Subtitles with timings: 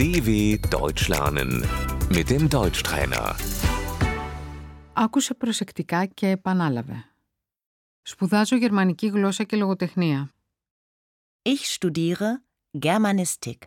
[0.00, 0.28] DW
[0.70, 1.50] Deutsch lernen
[2.16, 3.34] mit dem Deutschtrainer.
[4.92, 7.04] Άκουσε προσεκτικά και επανάλαβε.
[8.02, 10.34] Σπουδάζω γερμανική γλώσσα και λογοτεχνία.
[11.42, 12.42] Ich studiere
[12.78, 13.58] Germanistik.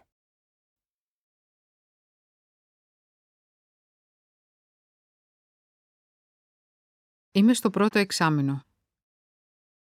[7.32, 8.64] Είμαι στο πρώτο εξάμεινο.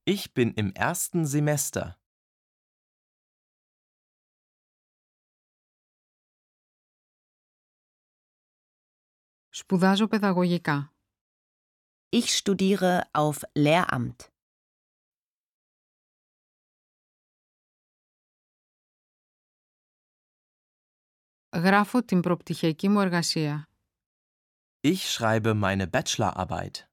[0.04, 1.98] Ich bin im ersten Semester.
[9.55, 10.93] Σπουδάζω παιδαγωγικά.
[12.09, 14.15] Ich studiere auf Lehramt.
[21.55, 23.69] Γράφω την προπτυχιακή μου εργασία.
[24.81, 26.87] Ich schreibe meine Bachelorarbeit.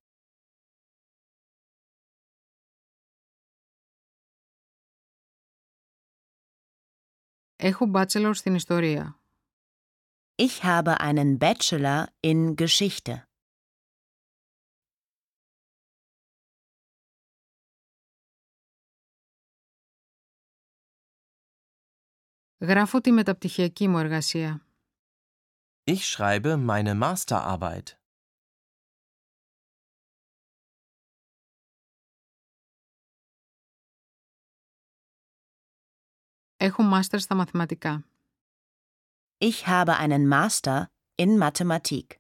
[7.56, 9.19] Έχω bachelor στην ιστορία.
[10.39, 13.23] Ich habe einen Bachelor in Geschichte.
[22.57, 24.65] Γράφω τη μεταπτυχιακή μου εργασία.
[25.87, 27.99] Ich schreibe meine Masterarbeit.
[36.57, 38.05] Έχω μάστερ στα μαθηματικά.
[39.39, 42.19] Ich habe einen Master in Mathematik.